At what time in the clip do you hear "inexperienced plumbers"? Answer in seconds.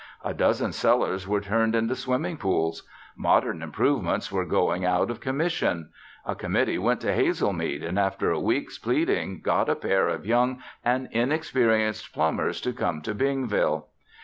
11.11-12.59